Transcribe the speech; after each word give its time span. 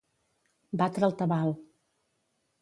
Batre 0.81 1.05
el 1.09 1.13
tabal. 1.19 1.53